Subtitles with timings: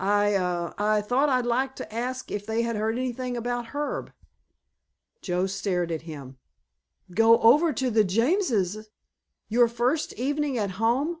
[0.00, 4.12] I—a—I thought I'd like to ask if they had heard anything about Herb."
[5.22, 6.36] Joe stared at him.
[7.14, 8.88] "Go over to the Jameses?
[9.48, 11.18] Your first evening at home!